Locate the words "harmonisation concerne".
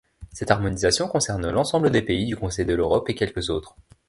0.49-1.47